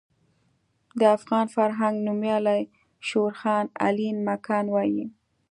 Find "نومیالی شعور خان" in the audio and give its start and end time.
2.07-3.65